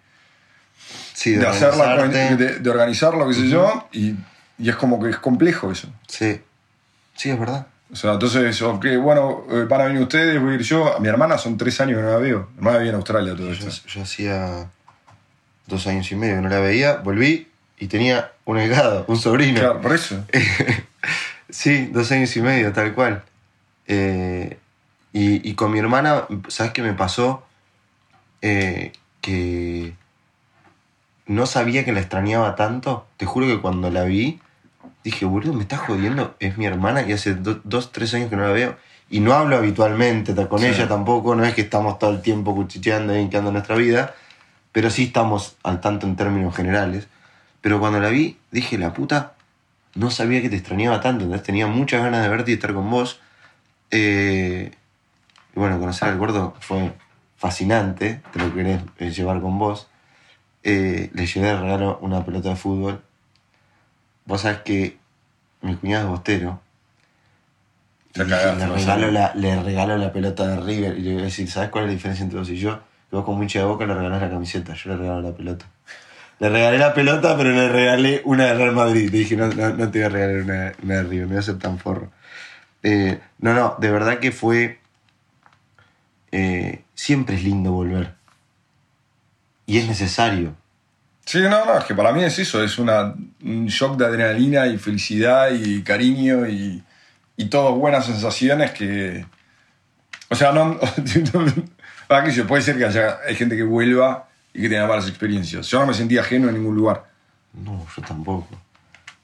[1.14, 2.44] Sí, de, hacerla, organizarte.
[2.44, 4.16] de, de organizarlo, qué sé yo, y,
[4.58, 5.88] y es como que es complejo eso.
[6.08, 6.40] Sí.
[7.14, 7.66] Sí, es verdad.
[7.92, 10.96] O sea, entonces, ok, bueno, eh, van a venir ustedes, voy a ir yo.
[10.96, 12.48] A mi hermana son tres años que no la veo.
[12.54, 13.86] Mi hermana vive en Australia todo Yo, esto.
[13.86, 14.70] yo hacía
[15.66, 17.48] dos años y medio que no la veía, volví
[17.82, 19.60] y tenía un hegado, un sobrino.
[19.60, 20.24] Claro, por eso.
[21.50, 23.24] Sí, dos años y medio, tal cual.
[23.86, 24.56] Eh,
[25.12, 27.44] y, y con mi hermana, ¿sabes qué me pasó?
[28.40, 29.92] Eh, que
[31.26, 33.06] no sabía que la extrañaba tanto.
[33.18, 34.40] Te juro que cuando la vi,
[35.04, 36.34] dije, boludo, me estás jodiendo.
[36.40, 38.76] Es mi hermana y hace do- dos, tres años que no la veo.
[39.10, 40.66] Y no hablo habitualmente con Sí.
[40.68, 41.34] ella tampoco.
[41.34, 44.14] No es que estamos todo el tiempo cuchicheando y hinqueando nuestra vida.
[44.72, 47.08] Pero sí estamos al tanto en términos generales.
[47.62, 49.34] Pero cuando la vi, dije, la puta,
[49.94, 52.90] no sabía que te extrañaba tanto, entonces tenía muchas ganas de verte y estar con
[52.90, 53.20] vos.
[53.90, 54.72] Eh,
[55.54, 56.92] y bueno, conocer al gordo fue
[57.36, 59.88] fascinante, te lo querés eh, llevar con vos.
[60.64, 63.02] Eh, le llevé de regalo una pelota de fútbol.
[64.26, 64.98] Vos sabés que
[65.62, 66.60] mi cuñado es bostero.
[68.14, 69.12] Ya Y cagaste, le, no regalo sé.
[69.12, 71.88] la, le regalo la pelota de River y le voy a decir, ¿sabes cuál es
[71.90, 72.80] la diferencia entre vos y yo?
[73.10, 75.66] Que vos como hincha de boca le regalás la camiseta, yo le regalo la pelota.
[76.42, 79.10] Le regalé la pelota, pero le regalé una de Real Madrid.
[79.12, 81.38] Le dije, no, no, no te voy a regalar una, una de River, no voy
[81.38, 82.10] a ser tan forro.
[82.82, 84.80] Eh, no, no, de verdad que fue...
[86.32, 88.14] eh, siempre es lindo volver.
[89.66, 90.56] Y es necesario.
[91.24, 94.66] Sí, no, no, es que para mí es eso, es una, un shock de adrenalina
[94.66, 96.82] y felicidad y cariño y,
[97.36, 99.24] y todo buenas sensaciones que...
[100.28, 100.80] O sea, no...
[102.08, 102.48] ¿Para yo?
[102.48, 105.66] Puede ser que haya hay gente que vuelva y que tenga malas experiencias.
[105.68, 107.04] Yo no me sentía ajeno en ningún lugar.
[107.54, 108.46] No, yo tampoco.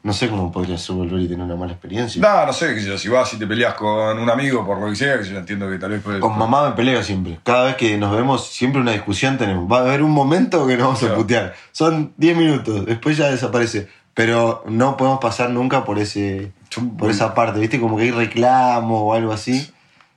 [0.02, 2.22] No sé cómo podría ser volver y tener una mala experiencia.
[2.22, 4.78] No, no sé, qué sé yo, si vas y te peleas con un amigo por
[4.80, 6.20] lo que sea, que yo entiendo que tal vez puede...
[6.20, 7.40] Con mamá me peleo siempre.
[7.42, 9.70] Cada vez que nos vemos, siempre una discusión tenemos.
[9.70, 11.54] Va a haber un momento que nos vamos a putear.
[11.72, 13.88] Son 10 minutos, después ya desaparece.
[14.14, 17.78] Pero no podemos pasar nunca por ese Yo- por esa parte, ¿viste?
[17.80, 19.70] Como que hay reclamo o algo así.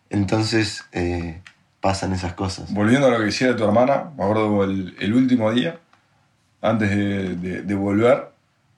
[0.10, 1.42] Entonces eh,
[1.82, 2.72] pasan esas cosas.
[2.74, 5.78] Volviendo a lo que decía tu hermana, me acuerdo el, el último día,
[6.62, 8.30] antes de, de- de volver,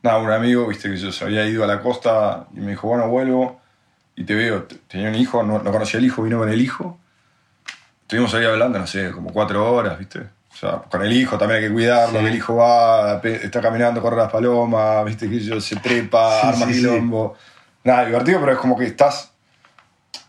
[0.02, 2.88] nada, un amigo, viste que yo se había ido a la costa y me dijo,
[2.88, 3.60] bueno, vuelvo
[4.16, 4.64] y te veo.
[4.88, 6.98] Tenía un hijo, no, no conocía al hijo, vino con el hijo.
[8.04, 10.20] Estuvimos ahí hablando, no sé, como cuatro horas, viste.
[10.20, 12.26] O sea, con el hijo también hay que cuidarlo, Sí.
[12.26, 16.48] que el hijo va, está caminando, corre las palomas, viste que yo se trepa, Sí,
[16.48, 16.74] arma sí.
[16.74, 17.36] quilombo.
[17.84, 19.33] Nada, divertido, pero es como que estás.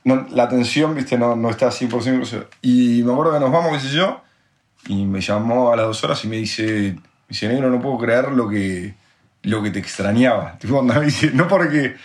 [0.04, 2.44] No- la atención, viste, no, no está 100% incluso.
[2.62, 4.20] Y me acuerdo que nos vamos, qué sé yo,
[4.86, 7.98] y me llamó a las dos horas y me dice, me dice, negro, no puedo
[7.98, 8.94] creer lo que,
[9.42, 10.56] lo que te extrañaba.
[10.60, 11.96] Tipo, onda, me dice, no porque.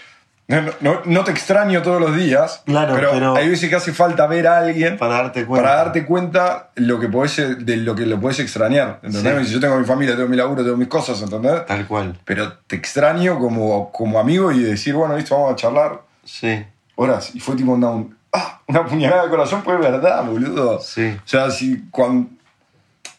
[0.48, 3.94] No, no- no te extraño todos los días, Claro, pero, pero- hay veces que hace
[3.94, 5.64] falta ver a alguien Para darte cuenta.
[5.68, 9.00] para darte cuenta lo que podés, de lo que lo puedes extrañar.
[9.04, 9.48] ¿entendés?
[9.48, 9.54] Sí.
[9.54, 11.68] Yo tengo mi familia, tengo mi laburo, tengo mis cosas, ¿entendés?
[11.68, 12.18] Tal cual.
[12.26, 16.66] Pero te extraño como, como amigo y decir, bueno, listo, vamos a charlar Sí,
[17.00, 17.34] horas.
[17.36, 20.80] Y fue tipo una, un- ah, una puñalada de corazón, pues es verdad, boludo.
[20.82, 21.16] sí.
[21.18, 22.30] O sea, si cuando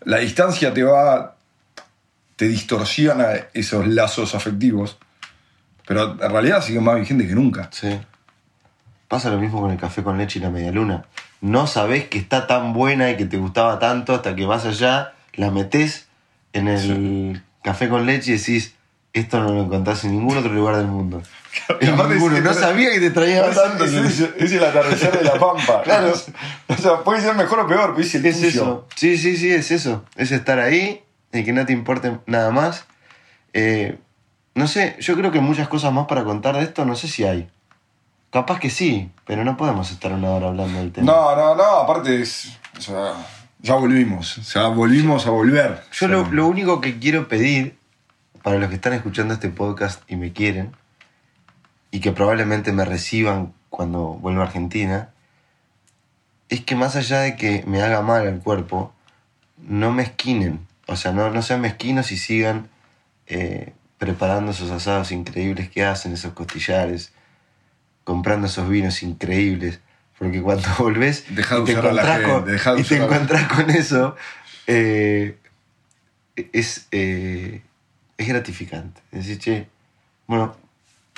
[0.05, 1.37] la distancia te va,
[2.37, 4.99] te distorsiona esos lazos afectivos,
[5.87, 7.69] pero en realidad siguen más vigentes que nunca.
[7.73, 7.99] Sí.
[9.09, 11.05] Pasa lo mismo con el café con leche y la media luna.
[11.41, 15.15] No sabés que está tan buena y que te gustaba tanto hasta que vas allá,
[15.35, 16.07] la metés
[16.53, 18.75] en el café con leche y decís,
[19.13, 21.23] esto no lo encontrás en ningún otro lugar del mundo.
[21.69, 22.37] Aparte ninguno.
[22.37, 23.85] es- No sabía que te traía tanto.
[23.85, 25.83] es- es- es el atardecer de la pampa.
[25.85, 26.13] Claro.
[26.69, 28.49] O sea, puede ser mejor o peor, pero es el Es tuyo.
[28.49, 28.87] eso.
[28.95, 30.05] Sí, sí, sí, es eso.
[30.17, 32.87] Es estar ahí y que no te importe nada más.
[33.53, 33.99] Eh,
[34.55, 37.25] no sé, yo creo que muchas cosas más para contar de esto, no sé si
[37.25, 37.49] hay.
[38.33, 41.11] Capaz que sí, pero no podemos estar una hora hablando del tema.
[41.13, 42.57] No, no, no, aparte es.
[42.79, 43.13] O sea,
[43.59, 44.39] ya volvimos.
[44.39, 45.83] O sea, volvimos a volver.
[45.91, 47.77] Yo O sea, lo, lo único que quiero pedir,
[48.43, 50.75] para los que están escuchando este podcast y me quieren,
[51.91, 55.11] y que probablemente me reciban cuando vuelva a Argentina,
[56.49, 58.93] es que más allá de que me haga mal al cuerpo,
[59.57, 60.67] no me esquinen.
[60.87, 62.69] O sea, no, no sean mezquinos y sigan
[63.27, 67.13] eh, preparando esos asados increíbles que hacen, esos costillares,
[68.03, 69.81] comprando esos vinos increíbles.
[70.19, 72.85] Porque cuando volvés Deja de y te usar a la encontrás con, gente, de y
[72.85, 74.17] te encontrás con eso,
[74.67, 75.39] eh,
[76.53, 77.63] es, eh,
[78.23, 79.01] es gratificante.
[79.11, 79.69] Decir, che,
[80.27, 80.55] bueno,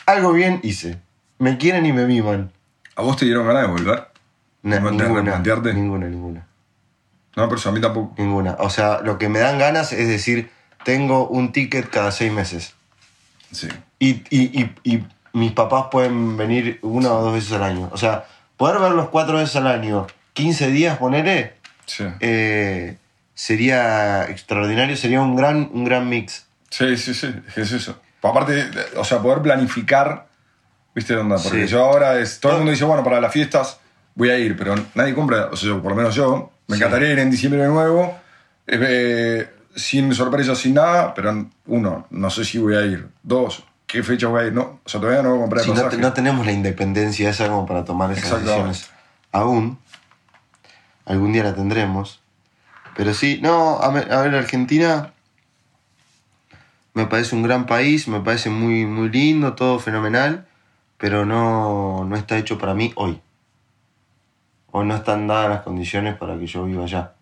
[0.06, 0.98] algo bien hice.
[1.38, 2.52] Me quieren y me miman.
[2.96, 4.08] ¿A vos te dieron ganas de volver?
[4.62, 5.74] ¿No te ninguna, replantearte?
[5.74, 6.46] ninguna, ninguna,
[7.36, 8.14] No, pero a mí tampoco.
[8.18, 8.56] ninguna.
[8.60, 10.50] O sea, lo que me dan ganas es decir,
[10.84, 12.74] tengo un ticket cada seis meses.
[13.50, 13.68] Sí.
[13.98, 17.88] Y, y, y, y mis papás pueden venir una o dos veces al año.
[17.92, 18.24] O sea,
[18.56, 21.54] poder verlos cuatro veces al año, 15 días, ponele,
[21.86, 22.04] Sí.
[22.20, 22.96] eh,
[23.34, 26.46] sería extraordinario, sería un gran, un gran mix.
[26.72, 28.00] Sí, sí, sí, es eso.
[28.22, 30.26] Aparte, o sea, poder planificar,
[30.94, 31.37] ¿viste dónde?
[31.42, 31.72] Porque Sí.
[31.72, 32.40] yo ahora es.
[32.40, 33.78] Todo el mundo dice, bueno, para las fiestas
[34.14, 36.82] voy a ir, pero nadie compra, o sea, yo, por lo menos yo, me Sí.
[36.82, 38.18] encantaría ir en diciembre de nuevo,
[38.66, 43.06] eh, eh, sin sorpresas, sin nada, pero uno, no sé si voy a ir.
[43.22, 44.54] Dos, ¿qué fecha voy a ir?
[44.54, 47.28] No, o sea, todavía no voy a comprar el Si no, no tenemos la independencia
[47.28, 48.90] esa como para tomar esas decisiones
[49.30, 49.78] aún.
[51.04, 52.20] Algún día la tendremos.
[52.96, 55.12] Pero sí, no, a ver, Argentina
[56.94, 60.46] me parece un gran país, me parece muy, muy lindo, todo fenomenal,
[60.98, 63.20] pero no, no está hecho para mí hoy.
[64.70, 67.12] O no están dadas las condiciones para que yo viva allá.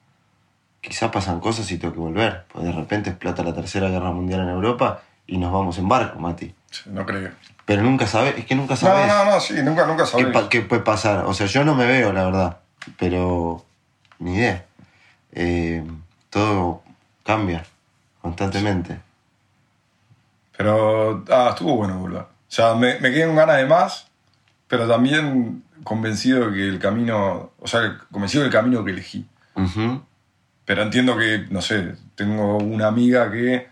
[0.80, 4.40] Quizás pasan cosas y tengo que volver, pues de repente explota la tercera guerra mundial
[4.42, 6.54] en Europa y nos vamos en barco, Mati.
[6.86, 7.30] No creo.
[7.66, 10.32] Pero nunca sabes, es que nunca No, sabes no, no, sí, nunca, nunca qué, sabes.
[10.32, 11.24] pa- qué puede pasar.
[11.26, 12.58] O sea, yo no me veo, la verdad,
[12.98, 13.64] pero
[14.18, 14.64] ni idea.
[15.32, 15.84] Eh,
[16.30, 16.82] todo
[17.24, 17.64] cambia
[18.22, 18.98] constantemente.
[20.60, 22.20] Pero, ah, estuvo bueno volver.
[22.20, 24.08] O sea, me, me quedé con ganas de más,
[24.68, 29.26] pero también convencido de que el camino, o sea, convencido del camino que elegí.
[29.54, 30.02] Ujú.
[30.66, 33.68] Pero entiendo que, no sé, tengo una amiga que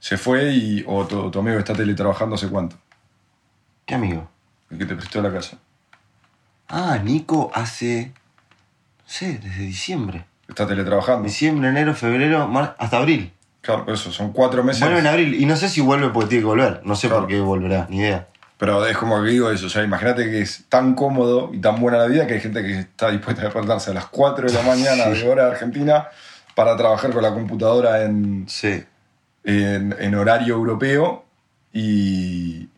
[0.00, 2.76] se fue y, o tu, tu amigo está teletrabajando hace cuánto,
[3.86, 4.28] ¿Qué amigo?
[4.68, 5.56] el que te prestó la casa.
[6.68, 8.12] Ah, Nico hace,
[8.98, 10.26] no sé, desde diciembre.
[10.46, 11.24] Está teletrabajando.
[11.24, 13.32] Diciembre, enero, febrero, hasta abril.
[13.62, 14.82] Claro, eso, son cuatro meses.
[14.82, 15.34] Vuelve en abril.
[15.40, 16.80] Y no sé si vuelve porque tiene que volver.
[16.84, 17.22] No sé Claro.
[17.22, 18.28] por qué volverá, ni idea.
[18.58, 21.80] Pero es como que digo eso, o sea, imagínate que es tan cómodo y tan
[21.80, 24.52] buena la vida que hay gente que está dispuesta a despertarse a las 4 de
[24.54, 26.08] la mañana de hora de Argentina
[26.54, 28.84] para trabajar con la computadora en, Sí.
[29.42, 31.24] en, en horario europeo
[31.72, 32.68] y,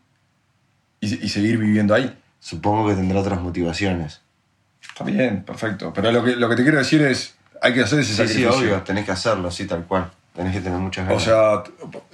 [1.01, 2.17] y, y seguir viviendo ahí.
[2.39, 4.21] Supongo que tendrá otras motivaciones.
[4.81, 5.91] Está bien, perfecto.
[5.93, 8.45] Pero lo que, lo que te quiero decir es, hay que hacer ese Sí, sí,
[8.45, 8.81] obvio.
[8.81, 10.09] Tenés que hacerlo, sí, tal cual.
[10.35, 11.23] Tenés que tener muchas O ganas.
[11.23, 11.63] sea,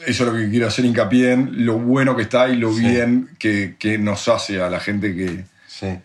[0.05, 2.81] eso es lo que quiero hacer hincapié en, lo bueno que está y lo Sí.
[2.81, 5.97] bien que, que nos hace a la gente que, sí.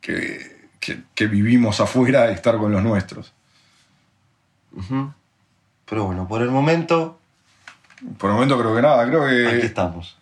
[0.00, 3.32] que, que- que vivimos afuera estar con los nuestros.
[4.76, 5.12] Ujú.
[5.88, 7.18] Pero bueno, por el momento,
[8.18, 10.16] Por el momento creo que nada, creo aquí que estamos.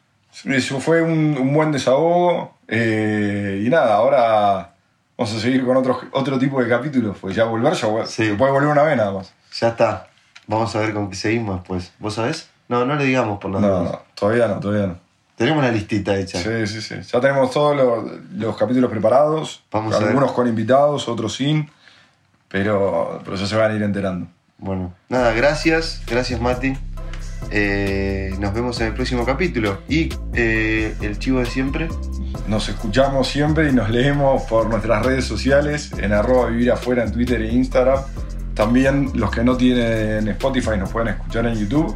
[0.45, 4.73] eso fue un, un buen desahogo eh, y nada, ahora
[5.19, 8.29] vamos a seguir con otro, otro tipo de capítulos, pues ya volver, ya Sí.
[8.29, 9.33] se puede volver una vez nada más.
[9.61, 10.07] Ya está.
[10.47, 11.93] Vamos a ver con qué seguimos después.
[11.99, 12.49] ¿Vos sabés?
[12.69, 15.07] No, no le digamos por las No, no, todavía no, todavía no.
[15.37, 16.39] Tenemos una listita hecha.
[16.39, 16.95] Sí, sí, sí.
[17.13, 19.63] Ya tenemos todos los, los capítulos preparados.
[19.71, 20.09] Vamos a ver.
[20.09, 21.71] algunos con invitados, otros sin.
[22.49, 24.29] Pero, pero ya se van a ir enterando.
[24.59, 26.03] Bueno, nada, gracias.
[26.07, 26.75] Gracias, Mati.
[27.51, 29.81] Eh, nos vemos en el próximo capítulo.
[29.89, 31.89] Y eh, el chivo de siempre.
[32.49, 37.13] Nos escuchamos siempre y nos leemos por nuestras redes sociales, en arroba vivir afuera en
[37.13, 38.01] Twitter e Instagram.
[38.57, 41.95] También los que no tienen Spotify nos pueden escuchar en YouTube.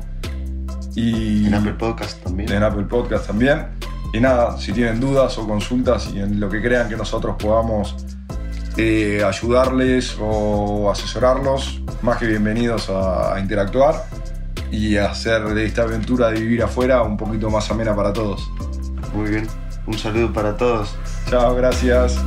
[0.94, 2.52] Y En Apple Podcast también.
[2.52, 3.66] en Apple Podcast también.
[4.12, 7.96] Y nada, si tienen dudas o consultas y en lo que crean que nosotros podamos
[8.76, 14.04] eh, ayudarles o asesorarlos, más que bienvenidos a, a interactuar
[14.70, 18.50] y a hacer de esta aventura de vivir afuera un poquito más amena para todos.
[19.14, 19.48] Muy bien.
[19.86, 20.94] Un saludo para todos.
[21.28, 22.18] Chao, gracias.